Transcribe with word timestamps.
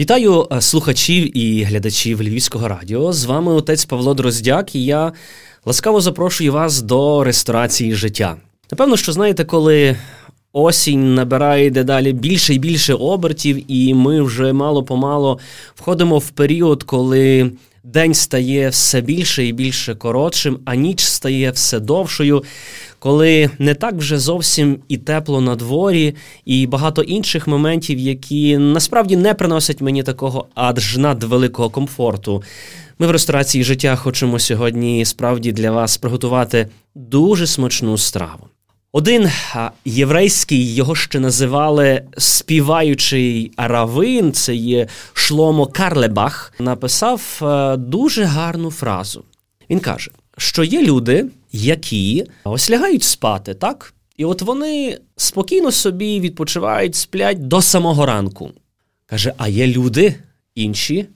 Вітаю 0.00 0.46
е, 0.52 0.60
слухачів 0.60 1.38
і 1.38 1.62
глядачів 1.62 2.22
Львівського 2.22 2.68
радіо. 2.68 3.12
З 3.12 3.24
вами 3.24 3.52
отець 3.52 3.84
Павло 3.84 4.14
Дроздяк, 4.14 4.74
і 4.74 4.84
я 4.84 5.12
ласкаво 5.64 6.00
запрошую 6.00 6.52
вас 6.52 6.82
до 6.82 7.24
ресторації 7.24 7.94
життя. 7.94 8.36
Напевно, 8.70 8.96
що 8.96 9.12
знаєте, 9.12 9.44
коли 9.44 9.96
осінь 10.52 11.14
набирає 11.14 11.70
дедалі 11.70 12.12
більше 12.12 12.54
і 12.54 12.58
більше 12.58 12.94
обертів, 12.94 13.72
і 13.72 13.94
ми 13.94 14.22
вже 14.22 14.52
мало 14.52 14.82
помало 14.82 15.38
входимо 15.74 16.18
в 16.18 16.30
період, 16.30 16.82
коли 16.82 17.52
день 17.84 18.14
стає 18.14 18.68
все 18.68 19.00
більше 19.00 19.46
і 19.46 19.52
більше 19.52 19.94
коротшим, 19.94 20.58
а 20.64 20.74
ніч 20.74 21.00
стає 21.00 21.50
все 21.50 21.80
довшою, 21.80 22.44
коли 22.98 23.50
не 23.58 23.74
так 23.74 23.94
вже 23.94 24.18
зовсім 24.18 24.78
і 24.88 24.96
тепло 24.96 25.40
на 25.40 25.56
дворі, 25.56 26.14
і 26.44 26.66
багато 26.66 27.02
інших 27.02 27.46
моментів, 27.46 27.98
які 27.98 28.58
насправді 28.58 29.16
не 29.16 29.34
приносять 29.34 29.80
мені 29.80 30.02
такого 30.02 30.46
аж 30.54 30.96
надвеликого 30.96 31.70
комфорту. 31.70 32.42
Ми 32.98 33.06
в 33.06 33.10
ресторації 33.10 33.64
життя 33.64 33.96
хочемо 33.96 34.38
сьогодні 34.38 35.04
справді 35.04 35.52
для 35.52 35.70
вас 35.70 35.96
приготувати 35.96 36.68
дуже 36.94 37.46
смачну 37.46 37.98
страву. 37.98 38.46
Один 38.92 39.30
єврейський 39.84 40.74
його 40.74 40.94
ще 40.94 41.20
називали 41.20 42.02
співаючий 42.18 43.52
равин, 43.56 44.32
це 44.32 44.54
є 44.54 44.86
Шломо 45.12 45.66
Карлебах, 45.66 46.52
написав 46.58 47.40
е, 47.42 47.76
дуже 47.76 48.24
гарну 48.24 48.70
фразу. 48.70 49.24
Він 49.70 49.80
каже, 49.80 50.10
що 50.38 50.64
є 50.64 50.82
люди, 50.82 51.26
які 51.52 52.24
ось 52.44 52.70
лягають 52.70 53.02
спати, 53.02 53.54
так? 53.54 53.94
І 54.16 54.24
от 54.24 54.42
вони 54.42 54.98
спокійно 55.16 55.72
собі 55.72 56.20
відпочивають, 56.20 56.94
сплять 56.94 57.48
до 57.48 57.62
самого 57.62 58.06
ранку. 58.06 58.50
Каже: 59.06 59.34
а 59.36 59.48
є 59.48 59.66
люди 59.66 60.14
інші, 60.54 61.06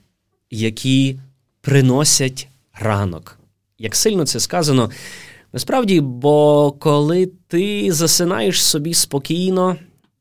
які 0.51 1.19
приносять 1.61 2.47
ранок. 2.73 3.39
Як 3.79 3.95
сильно 3.95 4.25
це 4.25 4.39
сказано, 4.39 4.91
Насправді, 5.55 6.01
бо 6.01 6.71
коли 6.79 7.29
ти 7.47 7.91
засинаєш 7.91 8.63
собі 8.63 8.93
спокійно, 8.93 9.75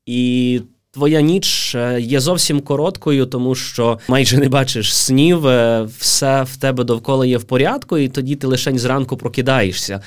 і 0.07 0.61
твоя 0.91 1.21
ніч 1.21 1.75
е, 1.75 2.01
є 2.01 2.21
зовсім 2.21 2.61
короткою, 2.61 3.27
тому 3.27 3.55
що 3.55 3.99
майже 4.09 4.39
не 4.39 4.49
бачиш 4.49 4.97
снів, 4.97 5.47
е, 5.47 5.89
все 5.99 6.43
в 6.43 6.57
тебе 6.57 6.85
довкола 6.85 7.27
є 7.27 7.39
в 7.39 7.45
порядку, 7.45 7.99
і 7.99 8.09
тоді 8.09 8.37
ти 8.37 8.47
лише 8.47 8.79
зранку 8.79 9.17
прокидаєшся. 9.17 10.01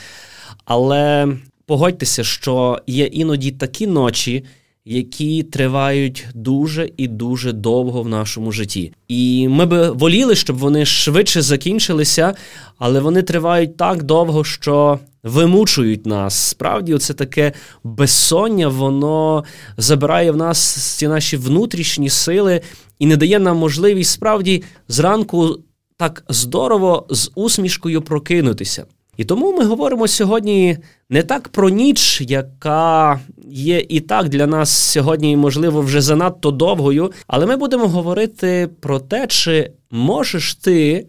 Але 0.66 1.28
погодьтеся, 1.66 2.23
що 2.23 2.80
є 2.88 3.05
іноді 3.05 3.52
такі 3.52 3.88
ночі, 3.88 4.44
які 4.86 5.44
тривають 5.44 6.25
дуже 6.33 6.89
і 6.98 7.08
дуже 7.08 7.52
довго 7.52 8.02
в 8.02 8.09
нашому 8.09 8.52
житті. 8.52 8.94
І 9.08 9.48
ми 9.48 9.66
би 9.66 9.92
воліли, 9.92 10.36
щоб 10.36 10.58
вони 10.58 10.86
швидше 10.86 11.42
закінчилися, 11.42 12.36
але 12.78 13.00
вони 13.00 13.22
тривають 13.22 13.78
так 13.78 14.03
довго, 14.03 14.44
що 14.44 15.00
вимучують 15.28 16.06
нас. 16.06 16.33
Справді, 16.33 16.97
це 16.97 17.14
таке 17.14 17.53
безсоння, 17.83 18.67
воно 18.67 19.44
забирає 19.78 20.31
в 20.31 20.38
нас 20.38 20.75
ці 20.97 21.08
наші 21.08 21.38
внутрішні 21.38 22.09
сили 22.09 22.61
і 23.00 23.06
не 23.06 23.17
дає 23.17 23.39
нам 23.39 23.58
можливість 23.58 24.11
справді 24.11 24.64
зранку 24.88 25.59
так 25.98 26.23
здорово 26.30 27.05
з 27.09 27.31
усмішкою 27.36 28.02
прокинутися. 28.02 28.86
І 29.17 29.25
тому 29.25 29.58
ми 29.58 29.66
говоримо 29.66 30.08
сьогодні 30.08 30.78
не 31.09 31.23
так 31.23 31.50
про 31.50 31.70
ніч, 31.70 32.22
яка 32.22 33.20
є 33.48 33.86
і 33.89 34.00
так 34.00 34.30
для 34.30 34.48
нас 34.48 34.70
сьогодні, 34.70 35.38
можливо, 35.38 35.81
вже 35.81 36.02
занадто 36.02 36.52
довгою, 36.52 37.11
але 37.28 37.45
ми 37.45 37.58
будемо 37.58 37.88
говорити 37.88 38.70
про 38.80 39.00
те, 39.00 39.28
чи 39.28 39.72
можеш 39.92 40.55
ти, 40.55 41.08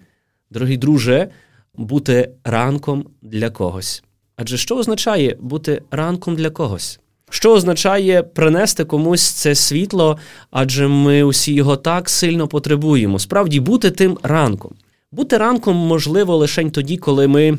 дорогий 0.51 0.77
друже, 0.77 1.29
бути 1.75 2.31
ранком 2.45 3.05
для 3.23 3.51
когось. 3.51 4.03
Адже 4.41 4.57
що 4.57 4.77
означає 4.77 5.37
бути 5.41 5.83
ранком 5.91 6.37
для 6.37 6.51
когось? 6.51 7.01
Що 7.31 7.53
означає 7.53 8.23
принести 8.23 8.85
комусь 8.85 9.31
це 9.31 9.55
світло, 9.55 10.19
адже 10.51 10.89
ми 10.89 11.23
усі 11.23 11.55
його 11.55 11.77
так 11.77 12.09
сильно 12.09 12.49
потребуємо. 12.49 13.19
Справді 13.19 13.61
бути 13.61 13.91
тим 13.91 14.19
ранком. 14.23 14.73
Бути 15.13 15.39
ранком 15.39 15.77
можливо 15.77 16.37
лише 16.37 16.71
тоді, 16.71 16.97
коли 16.97 17.29
ми 17.29 17.59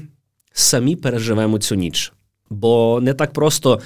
самі 0.53 0.95
переживемо 0.95 1.59
цю 1.59 1.75
ніч. 1.75 2.13
Бо 2.49 2.99
не 3.01 3.13
так 3.13 3.33
просто 3.33 3.81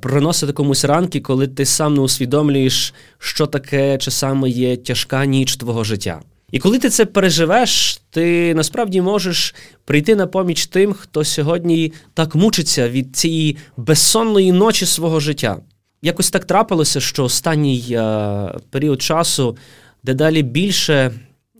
приносити 0.00 0.52
комусь 0.52 0.84
ранки, 0.84 1.20
коли 1.20 1.48
ти 1.48 1.64
сам 1.64 1.94
не 1.94 2.00
усвідомлюєш, 2.00 2.94
що 3.18 3.46
таке 3.46 3.98
часами 3.98 4.50
є 4.50 4.76
тяжка 4.76 5.24
ніч 5.24 5.56
твого 5.56 5.84
життя. 5.84 6.20
І 6.52 6.58
коли 6.58 6.78
ти 6.78 6.88
це 6.90 7.06
переживеш, 7.06 8.00
ти 8.10 8.54
насправді 8.54 9.00
можеш 9.00 9.54
прийти 9.84 10.16
на 10.16 10.26
поміч 10.26 10.66
тим, 10.66 10.92
хто 10.92 11.24
сьогодні 11.24 11.92
так 12.14 12.34
мучиться 12.34 12.88
від 12.88 13.16
цієї 13.16 13.56
безсонної 13.76 14.52
ночі 14.52 14.86
свого 14.86 15.20
життя. 15.20 15.56
Якось 16.02 16.30
так 16.30 16.44
трапилося, 16.44 17.00
що 17.00 17.24
останній 17.24 17.86
е, 17.90 18.58
період 18.70 19.02
часу 19.02 19.56
дедалі 20.04 20.42
більше 20.42 21.12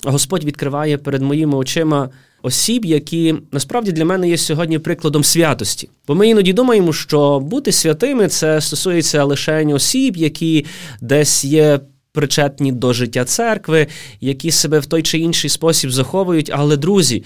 Господь 0.05 0.45
відкриває 0.45 0.99
перед 0.99 1.23
моїми 1.23 1.57
очима 1.57 2.09
осіб, 2.43 2.85
які 2.85 3.35
насправді 3.53 3.93
для 3.93 4.05
мене 4.05 4.29
є 4.29 4.39
сьогодні 4.39 4.79
прикладом 4.79 5.25
святості. 5.25 5.89
Бо 6.07 6.15
ми 6.15 6.29
іноді 6.29 6.53
думаємо, 6.53 6.93
що 6.93 7.41
бути 7.41 7.73
святими 7.73 8.29
це 8.29 8.61
стосується 8.61 9.25
лише 9.25 9.65
осіб, 9.65 10.17
які 10.17 10.67
десь 11.01 11.45
є. 11.45 11.81
Причетні 12.13 12.73
до 12.73 12.93
життя 12.93 13.25
церкви, 13.25 13.87
які 14.21 14.51
себе 14.51 14.79
в 14.79 14.87
той 14.87 15.03
чи 15.03 15.19
інший 15.19 15.51
спосіб 15.51 15.91
заховують. 15.91 16.51
Але, 16.55 16.77
друзі, 16.77 17.25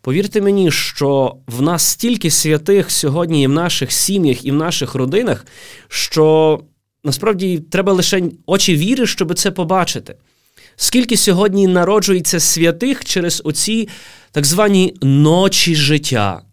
повірте 0.00 0.40
мені, 0.40 0.70
що 0.70 1.36
в 1.46 1.62
нас 1.62 1.82
стільки 1.82 2.30
святих 2.30 2.90
сьогодні 2.90 3.42
і 3.42 3.46
в 3.46 3.50
наших 3.50 3.92
сім'ях, 3.92 4.44
і 4.44 4.50
в 4.50 4.54
наших 4.54 4.94
родинах, 4.94 5.46
що 5.88 6.60
насправді 7.04 7.58
треба 7.58 7.92
лише 7.92 8.22
очі 8.46 8.76
віри, 8.76 9.06
щоб 9.06 9.34
це 9.34 9.50
побачити. 9.50 10.14
Скільки 10.76 11.16
сьогодні 11.16 11.66
народжується 11.66 12.40
святих 12.40 13.04
через 13.04 13.42
оці 13.44 13.88
так 14.32 14.46
звані 14.46 14.94
ночі 15.02 15.74
життя. 15.74 16.45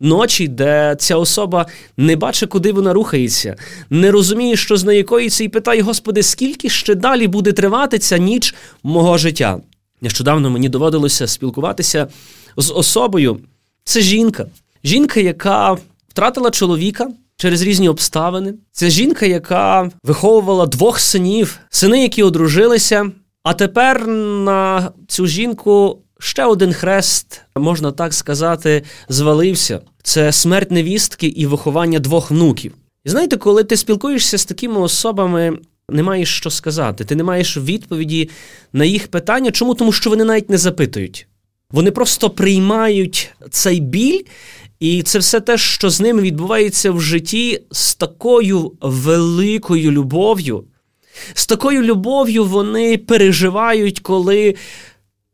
Ночі, 0.00 0.48
де 0.48 0.96
ця 0.98 1.16
особа 1.16 1.66
не 1.96 2.16
бачить, 2.16 2.50
куди 2.50 2.72
вона 2.72 2.92
рухається, 2.92 3.56
не 3.90 4.10
розуміє, 4.10 4.56
що 4.56 4.76
з 4.76 4.84
нею 4.84 5.04
коїться, 5.06 5.44
і 5.44 5.48
питає, 5.48 5.82
Господи, 5.82 6.22
скільки 6.22 6.68
ще 6.68 6.94
далі 6.94 7.28
буде 7.28 7.52
тривати 7.52 7.98
ця 7.98 8.18
ніч 8.18 8.54
мого 8.82 9.18
життя? 9.18 9.60
Нещодавно 10.00 10.50
мені 10.50 10.68
доводилося 10.68 11.26
спілкуватися 11.26 12.08
з 12.56 12.72
особою. 12.72 13.40
Це 13.84 14.00
жінка. 14.00 14.46
Жінка, 14.84 15.20
яка 15.20 15.76
втратила 16.08 16.50
чоловіка 16.50 17.08
через 17.36 17.62
різні 17.62 17.88
обставини. 17.88 18.54
Це 18.72 18.90
жінка, 18.90 19.26
яка 19.26 19.90
виховувала 20.04 20.66
двох 20.66 21.00
синів, 21.00 21.58
сини, 21.70 22.02
які 22.02 22.22
одружилися. 22.22 23.10
А 23.42 23.54
тепер 23.54 24.06
на 24.06 24.90
цю 25.08 25.26
жінку 25.26 25.98
ще 26.20 26.44
один 26.44 26.72
хрест, 26.72 27.40
можна 27.56 27.92
так 27.92 28.14
сказати, 28.14 28.82
звалився. 29.08 29.80
Це 30.02 30.32
смерть 30.32 30.70
невістки 30.70 31.26
і 31.26 31.46
виховання 31.46 31.98
двох 31.98 32.30
внуків. 32.30 32.74
І 33.04 33.08
знаєте, 33.08 33.36
коли 33.36 33.64
ти 33.64 33.76
спілкуєшся 33.76 34.38
з 34.38 34.44
такими 34.44 34.80
особами, 34.80 35.58
не 35.88 36.02
маєш 36.02 36.36
що 36.36 36.50
сказати. 36.50 37.04
Ти 37.04 37.16
не 37.16 37.24
маєш 37.24 37.56
відповіді 37.56 38.30
на 38.72 38.84
їх 38.84 39.08
питання. 39.08 39.50
Чому? 39.50 39.74
Тому 39.74 39.92
що 39.92 40.10
вони 40.10 40.24
навіть 40.24 40.50
не 40.50 40.58
запитують. 40.58 41.26
Вони 41.70 41.90
просто 41.90 42.30
приймають 42.30 43.30
цей 43.50 43.80
біль, 43.80 44.20
і 44.80 45.02
це 45.02 45.18
все 45.18 45.40
те, 45.40 45.58
що 45.58 45.90
з 45.90 46.00
ними 46.00 46.22
відбувається 46.22 46.90
в 46.90 47.00
житті, 47.00 47.62
з 47.70 47.94
такою 47.94 48.72
великою 48.80 49.92
любов'ю. 49.92 50.64
З 51.34 51.46
такою 51.46 51.82
любов'ю 51.82 52.44
вони 52.44 52.98
переживають, 52.98 54.00
коли 54.00 54.54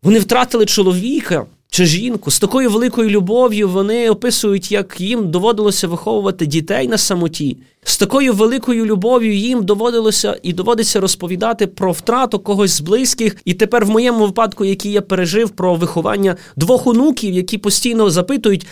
вони 0.03 0.19
втратили 0.19 0.67
чоловіка 0.67 1.47
чи 1.71 1.87
жінку. 1.87 2.31
З 2.31 2.39
такою 2.39 2.71
великою 2.71 3.11
любов'ю 3.11 3.69
вони 3.69 4.11
описують, 4.11 4.73
як 4.73 5.01
їм 5.01 5.31
доводилося 5.31 5.89
виховувати 5.89 6.47
дітей 6.47 6.89
на 6.89 6.99
самоті. 6.99 7.57
З 7.85 7.97
такою 7.97 8.33
великою 8.33 8.87
любов'ю 8.87 9.35
їм 9.35 9.65
доводилося 9.65 10.41
і 10.43 10.53
доводиться 10.53 11.01
розповідати 11.01 11.67
про 11.67 11.93
втрату 11.93 12.39
когось 12.39 12.71
з 12.71 12.81
близьких. 12.81 13.37
І 13.45 13.55
тепер, 13.55 13.85
в 13.85 13.91
моєму 13.91 14.27
випадку, 14.27 14.65
який 14.65 14.93
я 14.93 15.03
пережив 15.03 15.51
про 15.51 15.75
виховання 15.75 16.37
двох 16.57 16.87
онуків, 16.87 17.35
які 17.35 17.59
постійно 17.59 18.11
запитують: 18.11 18.67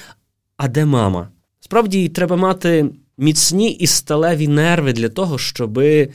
а 0.56 0.68
де 0.68 0.84
мама? 0.84 1.28
Справді 1.60 2.08
треба 2.08 2.36
мати 2.36 2.90
міцні 3.18 3.70
і 3.70 3.86
сталеві 3.86 4.48
нерви 4.48 4.92
для 4.92 5.08
того, 5.08 5.38
щоби 5.38 6.08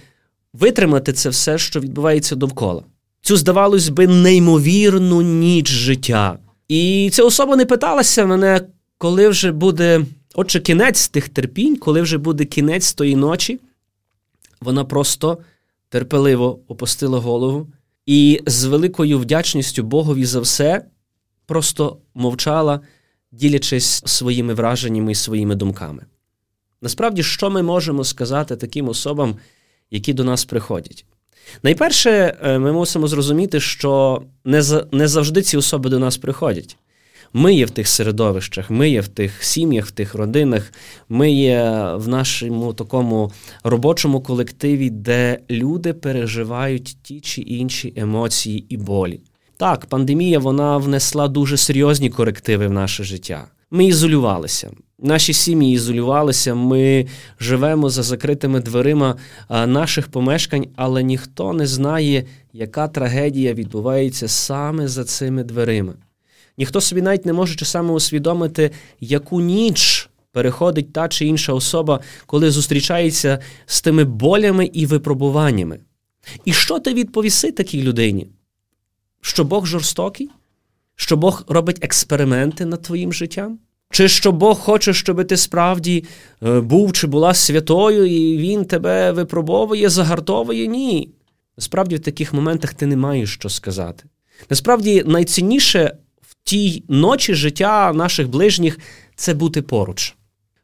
витримати 0.53 1.13
це 1.13 1.29
все, 1.29 1.57
що 1.57 1.79
відбувається 1.79 2.35
довкола. 2.35 2.83
Цю, 3.29 3.37
здавалось 3.37 3.89
би, 3.89 4.07
неймовірну 4.07 5.21
ніч 5.21 5.69
життя. 5.69 6.39
І 6.67 7.09
ця 7.13 7.23
особа 7.23 7.55
не 7.55 7.65
питалася 7.65 8.25
мене, 8.25 8.61
коли 8.97 9.29
вже 9.29 9.51
буде, 9.51 10.05
отже, 10.35 10.59
кінець 10.59 11.07
тих 11.09 11.29
терпінь, 11.29 11.75
коли 11.75 12.01
вже 12.01 12.17
буде 12.17 12.45
кінець 12.45 12.93
тої 12.93 13.15
ночі. 13.15 13.59
Вона 14.61 14.85
просто 14.85 15.37
терпеливо 15.89 16.59
опустила 16.67 17.19
голову 17.19 17.67
і 18.05 18.41
з 18.45 18.65
великою 18.65 19.19
вдячністю 19.19 19.83
Богові 19.83 20.25
за 20.25 20.39
все 20.39 20.85
просто 21.45 21.97
мовчала, 22.13 22.79
ділячись 23.31 24.03
своїми 24.05 24.53
враженнями 24.53 25.11
і 25.11 25.15
своїми 25.15 25.55
думками. 25.55 26.05
Насправді, 26.81 27.23
що 27.23 27.49
ми 27.49 27.63
можемо 27.63 28.03
сказати 28.03 28.55
таким 28.55 28.89
особам, 28.89 29.35
які 29.91 30.13
до 30.13 30.23
нас 30.23 30.45
приходять? 30.45 31.05
Найперше, 31.63 32.37
е, 32.43 32.59
ми 32.59 32.71
мусимо 32.71 33.07
зрозуміти, 33.07 33.59
що 33.59 34.21
не 34.45 34.63
не 34.91 35.07
завжди 35.07 35.41
ці 35.41 35.57
особи 35.57 35.89
до 35.89 35.99
нас 35.99 36.17
приходять. 36.17 36.77
Ми 37.33 37.53
є 37.53 37.65
в 37.65 37.69
тих 37.69 37.87
середовищах, 37.87 38.69
ми 38.69 38.89
є 38.89 39.01
в 39.01 39.07
тих 39.07 39.43
сім'ях, 39.43 39.85
в 39.85 39.91
тих 39.91 40.15
родинах, 40.15 40.73
ми 41.09 41.31
є 41.31 41.91
в 41.95 42.07
нашому 42.07 42.73
такому 42.73 43.31
робочому 43.63 44.21
колективі, 44.21 44.89
де 44.89 45.39
люди 45.49 45.93
переживають 45.93 46.97
ті 47.03 47.19
чи 47.19 47.41
інші 47.41 47.93
емоції 47.95 48.65
і 48.69 48.77
болі. 48.77 49.21
Так, 49.57 49.85
пандемія 49.85 50.39
вона 50.39 50.77
внесла 50.77 51.27
дуже 51.27 51.57
серйозні 51.57 52.09
корективи 52.09 52.67
в 52.67 52.71
наше 52.71 53.03
життя. 53.03 53.47
Ми 53.71 53.85
ізолювалися. 53.85 54.71
Наші 54.99 55.33
сім'ї 55.33 55.73
ізолювалися, 55.73 56.55
ми 56.55 57.07
живемо 57.39 57.89
за 57.89 58.03
закритими 58.03 58.59
дверима 58.59 59.15
наших 59.49 60.07
помешкань, 60.07 60.67
але 60.75 61.03
ніхто 61.03 61.53
не 61.53 61.67
знає, 61.67 62.25
яка 62.53 62.87
трагедія 62.87 63.53
відбувається 63.53 64.27
саме 64.27 64.87
за 64.87 65.03
цими 65.03 65.43
дверима. 65.43 65.93
Ніхто 66.57 66.81
собі 66.81 67.01
навіть 67.01 67.25
не 67.25 67.33
може 67.33 67.55
часами 67.55 67.93
усвідомити, 67.93 68.71
яку 68.99 69.41
ніч 69.41 70.09
переходить 70.31 70.93
та 70.93 71.07
чи 71.07 71.25
інша 71.25 71.53
особа, 71.53 71.99
коли 72.25 72.51
зустрічається 72.51 73.39
з 73.65 73.81
тими 73.81 74.03
болями 74.03 74.65
і 74.65 74.85
випробуваннями. 74.85 75.79
І 76.45 76.53
що 76.53 76.79
ти 76.79 76.93
відповіси 76.93 77.51
такій 77.51 77.83
людині? 77.83 78.27
Що 79.21 79.43
Бог 79.43 79.65
жорстокий? 79.65 80.29
Що 81.01 81.17
Бог 81.17 81.43
робить 81.47 81.77
експерименти 81.81 82.65
над 82.65 82.81
твоїм 82.81 83.13
життям? 83.13 83.59
Чи 83.91 84.07
що 84.07 84.31
Бог 84.31 84.59
хоче, 84.59 84.93
щоб 84.93 85.27
ти 85.27 85.37
справді 85.37 86.05
е, 86.43 86.59
був 86.59 86.93
чи 86.93 87.07
була 87.07 87.33
святою, 87.33 88.05
і 88.05 88.37
Він 88.37 88.65
тебе 88.65 89.11
випробовує, 89.11 89.89
загартовує? 89.89 90.67
Ні. 90.67 91.09
Насправді, 91.57 91.95
в 91.95 91.99
таких 91.99 92.33
моментах 92.33 92.73
ти 92.73 92.85
не 92.85 92.97
маєш 92.97 93.33
що 93.33 93.49
сказати. 93.49 94.03
Насправді, 94.49 95.03
найцінніше 95.05 95.95
в 96.21 96.35
тій 96.43 96.83
ночі 96.89 97.33
життя 97.33 97.93
наших 97.93 98.29
ближніх 98.29 98.79
це 99.15 99.33
бути 99.33 99.61
поруч. 99.61 100.15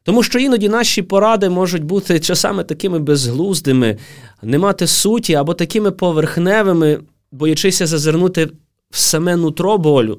Тому 0.02 0.22
що 0.22 0.38
іноді 0.38 0.68
наші 0.68 1.02
поради 1.02 1.48
можуть 1.48 1.84
бути 1.84 2.20
часами 2.20 2.64
такими 2.64 2.98
безглуздими, 2.98 3.98
не 4.42 4.58
мати 4.58 4.86
суті 4.86 5.34
або 5.34 5.54
такими 5.54 5.90
поверхневими, 5.90 7.00
боячися 7.32 7.86
зазирнути 7.86 8.48
в 8.96 8.98
саме 8.98 9.36
нутро 9.36 9.78
болю 9.78 10.18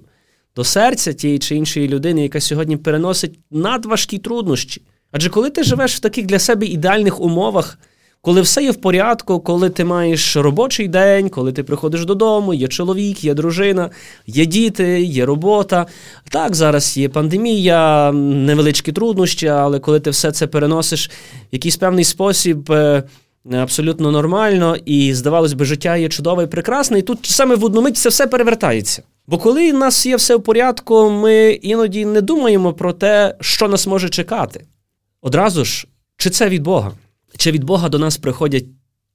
до 0.56 0.64
серця 0.64 1.14
тієї 1.14 1.40
чи 1.40 1.56
іншої 1.56 1.88
людини, 1.88 2.24
яка 2.24 2.42
сьогодні 2.42 2.78
переносить 2.78 3.40
надважкі 3.52 4.18
труднощі. 4.18 4.82
Адже 5.12 5.30
коли 5.30 5.50
ти 5.50 5.64
живеш 5.64 5.96
в 5.96 6.00
таких 6.00 6.26
для 6.26 6.40
себе 6.40 6.66
ідеальних 6.66 7.22
умовах, 7.22 7.80
коли 8.22 8.42
все 8.42 8.64
є 8.64 8.72
в 8.72 8.76
порядку, 8.76 9.40
коли 9.40 9.70
ти 9.70 9.86
маєш 9.86 10.38
робочий 10.38 10.88
день, 10.88 11.30
коли 11.30 11.52
ти 11.52 11.64
приходиш 11.64 12.06
додому, 12.06 12.54
є 12.54 12.68
чоловік, 12.68 13.24
є 13.24 13.34
дружина, 13.34 13.90
є 14.28 14.46
діти, 14.46 15.02
є 15.02 15.26
робота. 15.26 15.86
Так, 16.30 16.56
зараз 16.56 16.98
є 16.98 17.10
пандемія, 17.10 18.12
невеличкі 18.12 18.92
труднощі, 18.92 19.48
але 19.48 19.80
коли 19.80 20.00
ти 20.00 20.10
все 20.10 20.32
це 20.32 20.48
переносиш 20.48 21.10
в 21.10 21.12
якийсь 21.52 21.78
певний 21.78 22.04
спосіб. 22.04 22.74
Абсолютно 23.54 24.12
нормально, 24.12 24.76
і, 24.86 25.14
здавалось 25.14 25.54
би, 25.54 25.66
життя 25.66 25.98
є 25.98 26.10
чудове 26.10 26.44
і 26.44 26.48
прекрасне, 26.48 27.00
і 27.00 27.02
тут 27.02 27.26
саме 27.26 27.56
в 27.56 27.64
одну 27.66 27.82
мить 27.82 27.98
це 27.98 28.10
все 28.10 28.28
перевертається. 28.28 29.04
Бо 29.28 29.38
коли 29.38 29.72
в 29.72 29.78
нас 29.78 30.06
є 30.06 30.16
все 30.16 30.36
в 30.36 30.44
порядку, 30.44 31.10
ми 31.10 31.50
іноді 31.50 32.06
не 32.06 32.22
думаємо 32.22 32.74
про 32.74 32.94
те, 32.94 33.36
що 33.42 33.68
нас 33.68 33.88
може 33.88 34.10
чекати. 34.10 34.66
Одразу 35.22 35.66
ж, 35.66 35.88
чи 36.18 36.30
це 36.30 36.50
від 36.50 36.64
Бога? 36.64 36.92
Чи 37.38 37.52
від 37.52 37.64
Бога 37.64 37.90
до 37.90 38.00
нас 38.00 38.18
приходять 38.18 38.66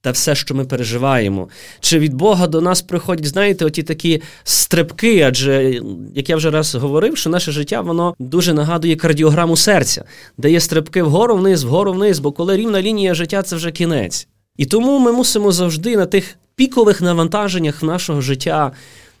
те 0.03 0.11
все, 0.11 0.35
що 0.35 0.55
ми 0.55 0.65
переживаємо? 0.65 1.49
Чи 1.79 1.99
від 1.99 2.13
Бога 2.13 2.47
до 2.47 2.61
нас 2.61 2.81
приходять, 2.81 3.25
знаєте, 3.25 3.65
оті 3.65 3.83
такі 3.83 4.21
стрибки? 4.43 5.21
Адже, 5.21 5.81
як 6.15 6.29
я 6.29 6.35
вже 6.35 6.51
раз 6.51 6.75
говорив, 6.75 7.17
що 7.17 7.29
наше 7.29 7.51
життя 7.51 7.81
воно 7.81 8.15
дуже 8.19 8.53
нагадує 8.53 8.95
кардіограму 8.95 9.57
серця, 9.57 10.03
де 10.37 10.51
є 10.51 10.59
стрибки 10.59 11.03
вгору 11.03 11.35
вниз, 11.35 11.63
вгору 11.63 11.93
вниз, 11.93 12.19
бо 12.19 12.31
коли 12.31 12.57
рівна 12.57 12.81
лінія 12.81 13.13
життя 13.13 13.41
це 13.41 13.55
вже 13.55 13.71
кінець. 13.71 14.27
І 14.57 14.65
тому 14.65 14.99
ми 14.99 15.11
мусимо 15.11 15.51
завжди 15.51 15.97
на 15.97 16.05
тих 16.05 16.35
пікових 16.55 17.01
навантаженнях 17.01 17.83
нашого 17.83 18.21
життя 18.21 18.71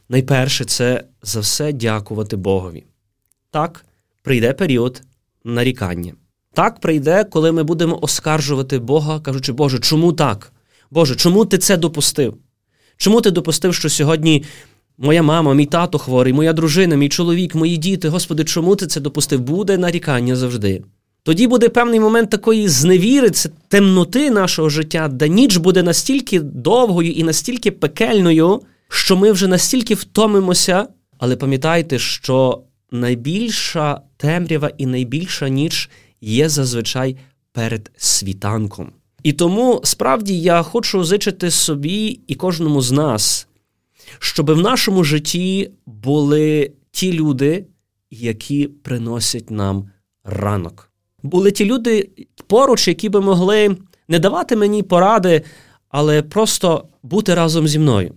найперше 0.09 0.65
це 0.65 1.03
за 1.21 1.39
все 1.39 1.73
дякувати 1.73 2.35
Богові. 2.35 2.83
Так, 3.51 3.85
прийде 4.23 4.53
період 4.53 5.01
нарікання. 5.43 6.13
Так 6.53 6.79
прийде, 6.79 7.23
коли 7.23 7.51
ми 7.51 7.63
будемо 7.63 7.99
оскаржувати 8.01 8.79
Бога, 8.79 9.19
кажучи, 9.19 9.51
Боже, 9.51 9.79
чому 9.79 10.13
так? 10.13 10.53
Боже, 10.93 11.15
чому 11.15 11.45
ти 11.45 11.57
це 11.57 11.77
допустив? 11.77 12.33
Чому 12.97 13.21
ти 13.21 13.31
допустив, 13.31 13.75
що 13.75 13.89
сьогодні 13.89 14.43
моя 14.97 15.23
мама, 15.23 15.53
мій 15.53 15.65
тато 15.65 15.97
хворий, 15.97 16.33
моя 16.33 16.53
дружина, 16.53 16.95
мій 16.95 17.09
чоловік, 17.09 17.55
мої 17.55 17.77
діти, 17.77 18.09
Господи, 18.09 18.43
чому 18.43 18.75
ти 18.75 18.87
це 18.87 18.99
допустив? 18.99 19.41
Буде 19.41 19.77
нарікання 19.77 20.35
завжди. 20.35 20.83
Тоді 21.23 21.47
буде 21.47 21.69
певний 21.69 21.99
момент 21.99 22.29
такої 22.29 22.67
зневіри, 22.67 23.29
це 23.29 23.49
темноти 23.67 24.31
нашого 24.31 24.69
життя, 24.69 25.07
де 25.07 25.29
ніч 25.29 25.57
буде 25.57 25.83
настільки 25.83 26.39
довгою 26.39 27.11
і 27.11 27.23
настільки 27.23 27.71
пекельною, 27.71 28.61
що 28.89 29.17
ми 29.17 29.31
вже 29.31 29.47
настільки 29.47 29.95
втомимося, 29.95 30.87
але 31.17 31.35
пам'ятайте, 31.35 31.99
що 31.99 32.63
найбільша 32.91 34.01
темрява 34.17 34.71
і 34.77 34.85
найбільша 34.85 35.49
ніч 35.49 35.89
є 36.21 36.49
зазвичай 36.49 37.17
перед 37.53 37.91
світанком. 37.97 38.91
І 39.23 39.33
тому 39.33 39.81
справді 39.83 40.39
я 40.39 40.61
хочу 40.61 41.03
зичити 41.03 41.51
собі 41.51 42.19
і 42.27 42.35
кожному 42.35 42.81
з 42.81 42.91
нас, 42.91 43.47
щоб 44.19 44.51
в 44.51 44.57
нашому 44.57 45.03
житті 45.03 45.71
були 45.85 46.71
ті 46.91 47.13
люди, 47.13 47.65
які 48.11 48.67
приносять 48.67 49.51
нам 49.51 49.89
ранок. 50.23 50.91
Були 51.23 51.51
ті 51.51 51.65
люди 51.65 52.09
поруч, 52.47 52.87
які 52.87 53.09
би 53.09 53.21
могли 53.21 53.77
не 54.07 54.19
давати 54.19 54.55
мені 54.55 54.83
поради, 54.83 55.41
але 55.89 56.21
просто 56.21 56.87
бути 57.03 57.35
разом 57.35 57.67
зі 57.67 57.79
мною 57.79 58.15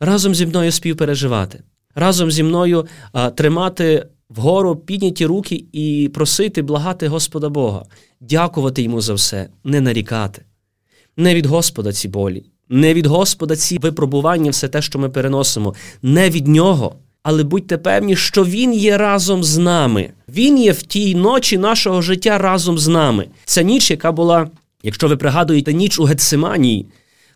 разом 0.00 0.34
зі 0.34 0.46
мною 0.46 0.72
співпереживати, 0.72 1.62
разом 1.94 2.30
зі 2.30 2.42
мною 2.42 2.86
а, 3.12 3.30
тримати 3.30 4.06
вгору 4.30 4.76
підняті 4.76 5.26
руки 5.26 5.64
і 5.72 6.10
просити, 6.14 6.62
благати 6.62 7.08
Господа 7.08 7.48
Бога, 7.48 7.82
дякувати 8.20 8.82
йому 8.82 9.00
за 9.00 9.14
все, 9.14 9.48
не 9.64 9.80
нарікати. 9.80 10.42
Не 11.16 11.34
від 11.34 11.46
Господа 11.46 11.92
ці 11.92 12.08
болі, 12.08 12.44
не 12.68 12.94
від 12.94 13.06
Господа 13.06 13.56
ці 13.56 13.78
випробування, 13.78 14.50
все 14.50 14.68
те, 14.68 14.82
що 14.82 14.98
ми 14.98 15.08
переносимо, 15.08 15.74
не 16.02 16.30
від 16.30 16.48
нього. 16.48 16.96
Але 17.22 17.42
будьте 17.42 17.78
певні, 17.78 18.16
що 18.16 18.44
Він 18.44 18.74
є 18.74 18.98
разом 18.98 19.44
з 19.44 19.58
нами. 19.58 20.10
Він 20.28 20.58
є 20.58 20.72
в 20.72 20.82
тій 20.82 21.14
ночі 21.14 21.58
нашого 21.58 22.02
життя 22.02 22.38
разом 22.38 22.78
з 22.78 22.88
нами. 22.88 23.26
Ця 23.44 23.62
ніч, 23.62 23.90
яка 23.90 24.12
була, 24.12 24.50
якщо 24.82 25.08
ви 25.08 25.16
пригадуєте, 25.16 25.72
ніч 25.72 25.98
у 25.98 26.04
Гетсиманії, 26.04 26.86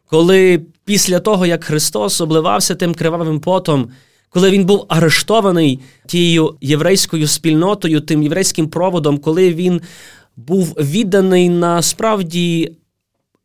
коли 0.06 0.60
після 0.84 1.20
того, 1.20 1.46
як 1.46 1.64
Христос 1.64 2.20
обливався 2.20 2.74
тим 2.74 2.94
кривавим 2.94 3.40
потом, 3.40 3.90
коли 4.32 4.50
він 4.50 4.64
був 4.64 4.86
арештований 4.88 5.80
тією 6.06 6.56
єврейською 6.60 7.26
спільнотою, 7.26 8.00
тим 8.00 8.22
єврейським 8.22 8.68
проводом, 8.68 9.18
коли 9.18 9.54
він 9.54 9.80
був 10.36 10.66
відданий 10.80 11.48
на 11.48 11.82
справді 11.82 12.76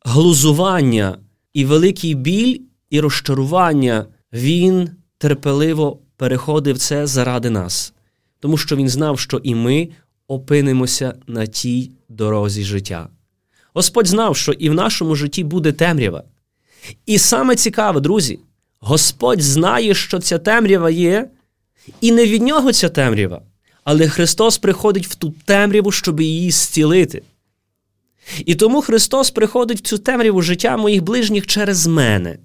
глузування 0.06 1.18
і 1.54 1.66
великий 1.66 2.16
біль 2.16 2.60
і 2.90 3.00
розчарування, 3.00 4.06
він 4.34 4.90
терпеливо 5.18 6.00
переходив 6.18 6.78
це 6.78 7.08
заради 7.08 7.50
нас, 7.50 7.94
тому 8.40 8.58
що 8.58 8.76
він 8.76 8.90
знав, 8.90 9.20
що 9.20 9.38
і 9.38 9.56
ми 9.56 9.90
опинимося 10.28 11.14
на 11.28 11.46
тій 11.46 11.92
дорозі 12.10 12.64
життя. 12.64 13.10
Господь 13.74 14.08
знав, 14.08 14.38
що 14.38 14.52
і 14.52 14.70
в 14.70 14.74
нашому 14.74 15.16
житті 15.16 15.44
буде 15.44 15.72
темрява. 15.72 16.24
І 17.06 17.18
саме 17.18 17.56
цікаве, 17.56 18.00
друзі, 18.00 18.40
Господь 18.80 19.42
знає, 19.42 19.94
що 19.94 20.20
ця 20.20 20.38
темрява 20.38 20.90
є, 20.90 21.30
і 22.02 22.12
не 22.12 22.26
від 22.26 22.42
нього 22.42 22.72
ця 22.72 22.90
темрява, 22.90 23.42
але 23.84 24.08
Христос 24.08 24.58
приходить 24.58 25.08
в 25.08 25.16
ту 25.16 25.34
темряву, 25.46 25.92
щоб 25.92 26.22
її 26.22 26.52
зцілити. 26.52 27.22
І 28.46 28.56
тому 28.56 28.82
Христос 28.82 29.32
приходить 29.32 29.78
в 29.78 29.82
цю 29.82 29.98
темряву 29.98 30.42
життя 30.42 30.78
моїх 30.78 31.04
ближніх 31.04 31.48
через 31.48 31.88
мене. 31.88 32.38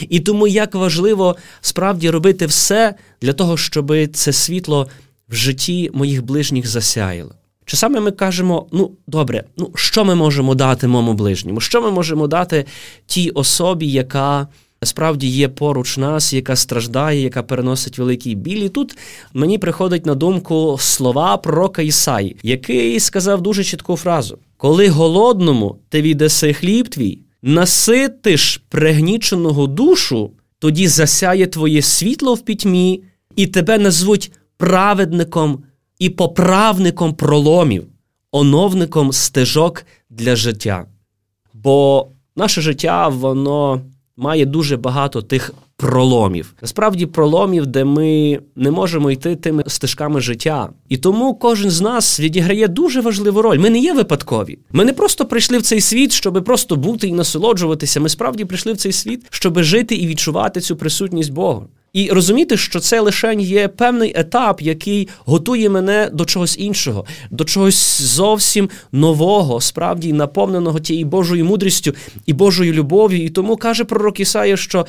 І 0.00 0.20
тому 0.20 0.46
як 0.46 0.74
важливо 0.74 1.36
справді 1.60 2.10
робити 2.10 2.46
все 2.46 2.94
для 3.22 3.32
того, 3.32 3.56
щоб 3.56 3.92
це 4.12 4.32
світло 4.32 4.88
в 5.28 5.34
житті 5.34 5.90
моїх 5.94 6.24
ближніх 6.24 6.66
засяяло. 6.66 7.34
Часами 7.64 8.00
ми 8.00 8.10
кажемо: 8.10 8.66
ну 8.72 8.90
добре, 9.06 9.44
ну 9.56 9.72
що 9.74 10.04
ми 10.04 10.14
можемо 10.14 10.54
дати 10.54 10.88
моєму 10.88 11.14
ближньому? 11.14 11.60
Що 11.60 11.82
ми 11.82 11.90
можемо 11.90 12.26
дати 12.26 12.64
тій 13.06 13.30
особі, 13.30 13.86
яка 13.86 14.48
справді 14.82 15.26
є 15.26 15.48
поруч 15.48 15.98
нас, 15.98 16.32
яка 16.32 16.56
страждає, 16.56 17.20
яка 17.20 17.42
переносить 17.42 17.98
великий 17.98 18.34
біль. 18.34 18.62
І 18.64 18.68
тут 18.68 18.98
мені 19.34 19.58
приходить 19.58 20.06
на 20.06 20.14
думку 20.14 20.76
слова 20.80 21.36
пророка 21.36 21.82
Ісаї, 21.82 22.36
який 22.42 23.00
сказав 23.00 23.40
дуже 23.40 23.64
чітку 23.64 23.96
фразу: 23.96 24.38
коли 24.56 24.88
голодному 24.88 25.78
ти 25.88 26.02
віддаси 26.02 26.52
хліб 26.52 26.88
твій, 26.88 27.18
наситиш 27.42 28.62
пригніченого 28.68 29.66
душу, 29.66 30.30
тоді 30.58 30.88
засяє 30.88 31.46
твоє 31.46 31.82
світло 31.82 32.34
в 32.34 32.40
пітьмі, 32.40 33.02
і 33.36 33.46
тебе 33.46 33.78
назвуть 33.78 34.32
праведником 34.56 35.62
і 35.98 36.10
поправником 36.10 37.14
проломів, 37.14 37.86
оновником 38.30 39.12
стежок 39.12 39.84
для 40.10 40.36
життя. 40.36 40.86
Бо 41.54 42.08
наше 42.36 42.60
життя, 42.60 43.08
воно 43.08 43.80
має 44.16 44.46
дуже 44.46 44.76
багато 44.76 45.22
тих 45.22 45.54
проломів. 45.76 46.54
Насправді, 46.62 47.06
проломів, 47.06 47.66
де 47.66 47.84
ми 47.84 48.40
не 48.56 48.70
можемо 48.70 49.10
йти 49.10 49.36
тими 49.36 49.64
стежками 49.66 50.20
життя. 50.20 50.68
І 50.88 50.96
тому 50.96 51.34
кожен 51.34 51.70
з 51.70 51.80
нас 51.80 52.20
відіграє 52.20 52.68
дуже 52.68 53.00
важливу 53.00 53.42
роль. 53.42 53.58
Ми 53.58 53.70
не 53.70 53.78
є 53.78 53.92
випадкові. 53.92 54.58
Ми 54.72 54.84
не 54.84 54.92
просто 54.92 55.26
прийшли 55.26 55.58
в 55.58 55.62
цей 55.62 55.80
світ, 55.80 56.12
щоб 56.12 56.44
просто 56.44 56.76
бути 56.76 57.08
і 57.08 57.12
насолоджуватися. 57.12 58.00
Ми 58.00 58.08
справді 58.08 58.44
прийшли 58.44 58.72
в 58.72 58.76
цей 58.76 58.92
світ, 58.92 59.26
щоб 59.30 59.62
жити 59.62 59.94
і 59.94 60.06
відчувати 60.06 60.60
цю 60.60 60.76
присутність 60.76 61.32
Бога. 61.32 61.66
І 61.92 62.10
розуміти, 62.10 62.56
що 62.56 62.80
це 62.80 63.00
лише 63.00 63.34
є 63.34 63.68
певний 63.68 64.12
етап, 64.16 64.62
який 64.62 65.08
готує 65.24 65.70
мене 65.70 66.10
до 66.12 66.24
чогось 66.24 66.58
іншого, 66.58 67.04
до 67.30 67.44
чогось 67.44 68.00
зовсім 68.00 68.70
нового, 68.92 69.60
справді 69.60 70.12
наповненого 70.12 70.80
тією 70.80 71.06
Божою 71.06 71.44
мудрістю 71.44 71.94
і 72.26 72.32
Божою 72.32 72.72
любов'ю. 72.72 73.24
І 73.24 73.30
тому 73.30 73.56
каже 73.56 73.84
пророк 73.84 74.20
Ісая, 74.20 74.56
що 74.56 74.86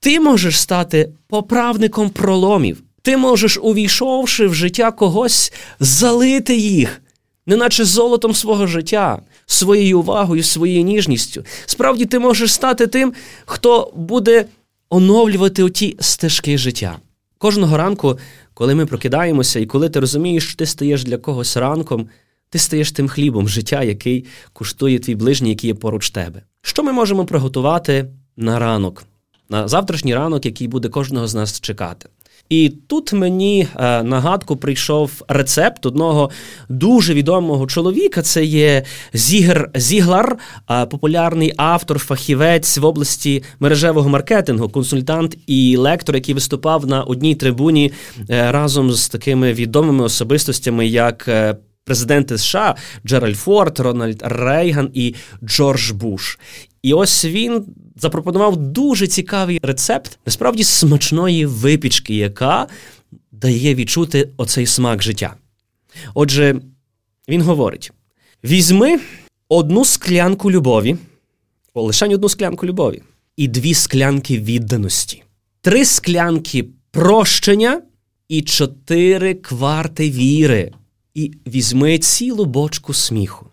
ти 0.00 0.20
можеш 0.20 0.60
стати 0.60 1.12
поправником 1.28 2.10
проломів. 2.10 2.82
Ти 3.02 3.16
можеш, 3.16 3.58
увійшовши 3.62 4.46
в 4.46 4.54
життя 4.54 4.90
когось, 4.90 5.52
залити 5.80 6.56
їх, 6.56 7.02
неначе 7.46 7.84
золотом 7.84 8.34
свого 8.34 8.66
життя, 8.66 9.22
своєю 9.46 10.00
увагою, 10.00 10.42
своєю 10.42 10.82
ніжністю. 10.82 11.44
Справді, 11.66 12.04
ти 12.04 12.18
можеш 12.18 12.52
стати 12.52 12.86
тим, 12.86 13.12
хто 13.46 13.92
буде 13.96 14.44
оновлювати 14.92 15.62
оті 15.62 15.96
стежки 16.00 16.58
життя. 16.58 16.98
Кожного 17.38 17.76
ранку, 17.76 18.18
коли 18.54 18.74
ми 18.74 18.86
прокидаємося, 18.86 19.60
і 19.60 19.66
коли 19.66 19.88
ти 19.88 20.00
розумієш, 20.00 20.44
що 20.44 20.56
ти 20.56 20.66
стаєш 20.66 21.04
для 21.04 21.18
когось 21.18 21.56
ранком, 21.56 22.08
ти 22.50 22.58
стаєш 22.58 22.92
тим 22.92 23.08
хлібом 23.08 23.48
життя, 23.48 23.82
який 23.82 24.24
куштує 24.52 24.98
твій 24.98 25.14
ближній, 25.14 25.48
який 25.48 25.68
є 25.68 25.74
поруч 25.74 26.10
тебе. 26.10 26.42
Що 26.62 26.82
ми 26.82 26.92
можемо 26.92 27.24
приготувати 27.24 28.10
на 28.36 28.58
ранок, 28.58 29.04
на 29.48 29.68
завтрашній 29.68 30.14
ранок, 30.14 30.46
який 30.46 30.68
буде 30.68 30.88
кожного 30.88 31.26
з 31.26 31.34
нас 31.34 31.60
чекати? 31.60 32.08
І 32.52 32.72
тут 32.86 33.12
мені 33.12 33.68
е, 33.76 34.02
нагадку 34.02 34.56
прийшов 34.56 35.22
рецепт 35.28 35.86
одного 35.86 36.30
дуже 36.68 37.14
відомого 37.14 37.66
чоловіка. 37.66 38.22
Це 38.22 38.44
є 38.44 38.82
Зігер 39.12 39.70
Зіглар, 39.74 40.38
е, 40.70 40.86
популярний 40.86 41.54
автор, 41.56 41.98
фахівець 41.98 42.78
в 42.78 42.84
області 42.84 43.42
мережевого 43.60 44.08
маркетингу, 44.08 44.68
консультант 44.68 45.38
і 45.46 45.76
лектор, 45.76 46.14
який 46.14 46.34
виступав 46.34 46.86
на 46.86 47.02
одній 47.02 47.34
трибуні 47.34 47.92
е, 48.30 48.52
разом 48.52 48.92
з 48.92 49.08
такими 49.08 49.52
відомими 49.52 50.04
особистостями, 50.04 50.86
як 50.86 51.28
президенти 51.84 52.38
США 52.38 52.76
Джеральд 53.06 53.36
Форд, 53.36 53.80
Рональд 53.80 54.22
Рейган 54.24 54.90
і 54.94 55.14
Джордж 55.44 55.90
Буш. 55.90 56.38
І 56.82 56.92
ось 56.92 57.24
він 57.24 57.64
запропонував 57.96 58.56
дуже 58.56 59.06
цікавий 59.06 59.60
рецепт, 59.62 60.18
насправді 60.26 60.64
смачної 60.64 61.46
випічки, 61.46 62.14
яка 62.14 62.66
дає 63.32 63.74
відчути 63.74 64.28
оцей 64.36 64.66
смак 64.66 65.02
життя. 65.02 65.34
Отже, 66.14 66.60
він 67.28 67.42
говорить: 67.42 67.92
візьми 68.44 69.00
одну 69.48 69.84
склянку 69.84 70.50
любові, 70.50 70.96
о, 71.74 71.82
лише 71.82 72.06
одну 72.06 72.28
склянку 72.28 72.66
любові, 72.66 73.02
і 73.36 73.48
дві 73.48 73.74
склянки 73.74 74.38
відданості, 74.38 75.22
три 75.60 75.84
склянки 75.84 76.64
прощення 76.90 77.82
і 78.28 78.42
чотири 78.42 79.34
кварти 79.34 80.10
віри 80.10 80.72
і 81.14 81.32
візьми 81.46 81.98
цілу 81.98 82.44
бочку 82.44 82.94
сміху. 82.94 83.46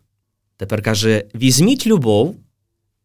Тепер 0.58 0.84
каже: 0.84 1.26
візьміть 1.36 1.88
любов 1.88 2.36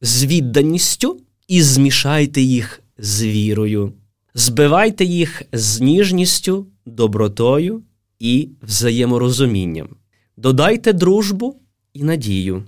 з 0.01 0.25
відданістю 0.25 1.21
і 1.49 1.63
змішайте 1.63 2.41
їх 2.41 2.83
з 2.99 3.23
вірою, 3.23 3.93
збивайте 4.35 5.05
їх 5.05 5.43
з 5.53 5.81
ніжністю, 5.81 6.67
добротою 6.87 7.83
і 8.19 8.49
взаєморозумінням. 8.63 9.89
Додайте 10.37 10.93
дружбу 10.93 11.61
і 11.93 12.03
надію. 12.03 12.65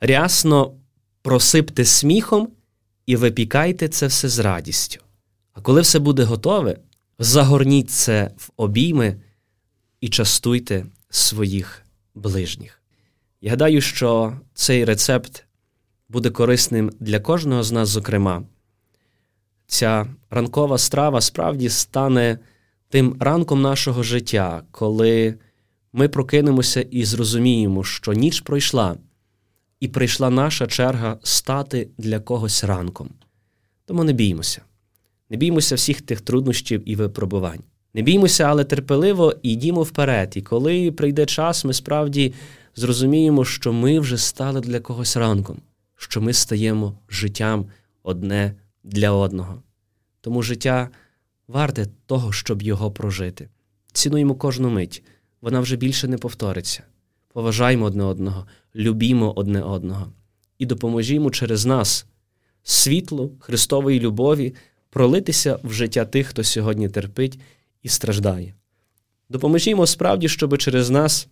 Рясно 0.00 0.72
просипте 1.22 1.84
сміхом 1.84 2.48
і 3.06 3.16
випікайте 3.16 3.88
це 3.88 4.06
все 4.06 4.28
з 4.28 4.38
радістю. 4.38 5.00
А 5.52 5.60
коли 5.60 5.80
все 5.80 5.98
буде 5.98 6.22
готове, 6.22 6.78
загорніть 7.18 7.90
це 7.90 8.30
в 8.36 8.50
обійми 8.56 9.16
і 10.00 10.08
частуйте 10.08 10.86
своїх 11.10 11.82
ближніх. 12.14 12.82
Я 13.40 13.50
гадаю, 13.50 13.80
що 13.80 14.40
цей 14.54 14.84
рецепт 14.84 15.44
буде 16.08 16.30
корисним 16.30 16.92
для 17.00 17.20
кожного 17.20 17.62
з 17.62 17.72
нас, 17.72 17.88
зокрема. 17.88 18.42
Ця 19.66 20.06
ранкова 20.30 20.78
страва 20.78 21.20
справді 21.20 21.68
стане 21.68 22.38
тим 22.88 23.16
ранком 23.20 23.62
нашого 23.62 24.02
життя, 24.02 24.62
коли 24.70 25.34
ми 25.92 26.08
прокинемося 26.08 26.80
і 26.80 27.04
зрозуміємо, 27.04 27.84
що 27.84 28.12
ніч 28.12 28.40
пройшла, 28.40 28.96
і 29.80 29.88
прийшла 29.88 30.30
наша 30.30 30.66
черга 30.66 31.18
стати 31.22 31.88
для 31.98 32.20
когось 32.20 32.64
ранком. 32.64 33.10
Тому 33.84 34.04
не 34.04 34.12
біймося, 34.12 34.62
не 35.30 35.36
біймося 35.36 35.74
всіх 35.74 36.02
тих 36.02 36.20
труднощів 36.20 36.88
і 36.88 36.96
випробувань. 36.96 37.62
Не 37.94 38.02
біймося, 38.02 38.44
але 38.44 38.64
терпеливо 38.64 39.34
йдімо 39.42 39.82
вперед. 39.82 40.32
І 40.36 40.42
коли 40.42 40.92
прийде 40.92 41.26
час, 41.26 41.64
ми 41.64 41.72
справді 41.72 42.34
зрозуміємо, 42.76 43.44
що 43.44 43.72
ми 43.72 44.00
вже 44.00 44.18
стали 44.18 44.60
для 44.60 44.80
когось 44.80 45.16
ранком, 45.16 45.60
що 45.96 46.20
ми 46.20 46.32
стаємо 46.32 46.98
життям 47.08 47.66
одне 48.02 48.54
для 48.84 49.10
одного. 49.10 49.62
Тому 50.20 50.42
життя 50.42 50.88
варте 51.48 51.86
того, 52.06 52.32
щоб 52.32 52.62
його 52.62 52.90
прожити. 52.90 53.48
Цінуємо 53.92 54.34
кожну 54.34 54.70
мить, 54.70 55.02
вона 55.40 55.60
вже 55.60 55.76
більше 55.76 56.08
не 56.08 56.18
повториться. 56.18 56.82
Поважаємо 57.32 57.84
одне 57.84 58.04
одного, 58.04 58.46
любімо 58.74 59.32
одне 59.36 59.62
одного 59.62 60.12
і 60.58 60.66
допоможімо 60.66 61.30
через 61.30 61.66
нас 61.66 62.06
світлу 62.62 63.32
Христової 63.40 64.00
любові 64.00 64.54
пролитися 64.90 65.58
в 65.64 65.72
життя 65.72 66.04
тих, 66.04 66.26
хто 66.26 66.44
сьогодні 66.44 66.88
терпить 66.88 67.40
і 67.88 67.90
страждає. 67.90 68.54
Допоможімо 69.28 69.86
справді, 69.86 70.28
щоб 70.28 70.58
через 70.58 70.90
нас 70.90 71.28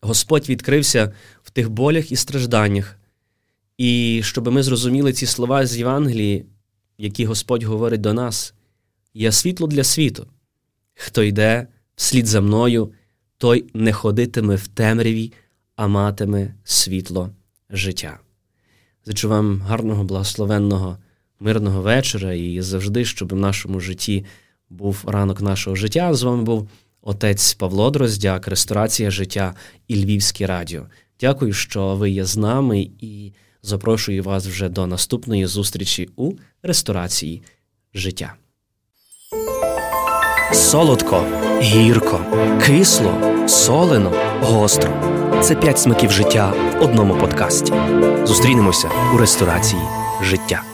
Господь 0.00 0.48
відкрився 0.48 1.12
в 1.42 1.50
тих 1.50 1.70
болях 1.70 2.12
і 2.12 2.16
стражданнях, 2.16 2.98
і 3.78 4.20
щоб 4.24 4.48
ми 4.48 4.62
зрозуміли 4.62 5.12
ці 5.12 5.26
слова 5.26 5.66
з 5.66 5.78
Євангелії, 5.78 6.46
які 6.98 7.24
Господь 7.24 7.62
говорить 7.62 8.00
до 8.00 8.12
нас. 8.12 8.54
Я 9.14 9.32
світло 9.32 9.66
для 9.66 9.84
світу. 9.84 10.26
Хто 10.94 11.22
йде 11.22 11.66
вслід 11.96 12.26
за 12.26 12.40
мною, 12.40 12.92
той 13.38 13.64
не 13.74 13.92
ходитиме 13.92 14.56
в 14.56 14.66
темряві, 14.66 15.32
а 15.76 15.86
матиме 15.86 16.54
світло 16.64 17.30
життя. 17.70 18.18
Зачу 19.04 19.28
вам 19.28 19.60
гарного, 19.60 20.04
благословенного, 20.04 20.98
мирного 21.40 21.82
вечора 21.82 22.32
і 22.32 22.60
завжди, 22.60 23.04
щоб 23.04 23.32
в 23.32 23.36
нашому 23.36 23.80
житті 23.80 24.24
був 24.72 25.04
ранок 25.06 25.40
нашого 25.40 25.76
життя. 25.76 26.14
З 26.14 26.22
вами 26.22 26.42
був 26.42 26.68
отець 27.02 27.54
Павло 27.54 27.90
Дроздяк, 27.90 28.48
Ресторація 28.48 29.10
життя 29.10 29.54
і 29.88 30.04
Львівське 30.04 30.46
радіо. 30.46 30.82
Дякую, 31.20 31.52
що 31.52 31.96
ви 31.96 32.10
є 32.10 32.24
з 32.24 32.36
нами, 32.36 32.90
і 33.00 33.32
запрошую 33.62 34.22
вас 34.22 34.46
вже 34.46 34.68
до 34.68 34.86
наступної 34.86 35.46
зустрічі 35.46 36.08
у 36.16 36.32
ресторації 36.62 37.42
життя. 37.94 38.34
Солодко, 40.52 41.24
гірко, 41.60 42.20
кисло, 42.66 43.14
солено, 43.48 44.12
гостро. 44.40 45.12
Це 45.42 45.54
п'ять 45.54 45.78
смаків 45.78 46.10
життя 46.10 46.50
в 46.50 46.82
одному 46.82 47.14
подкасті. 47.14 47.72
Зустрінемося 48.24 48.90
у 49.14 49.16
ресторації 49.16 49.82
життя. 50.22 50.71